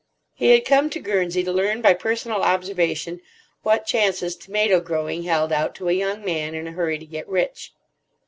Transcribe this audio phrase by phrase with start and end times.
[0.33, 3.21] He had come to Guernsey to learn by personal observation
[3.61, 7.29] what chances tomato growing held out to a young man in a hurry to get
[7.29, 7.71] rich.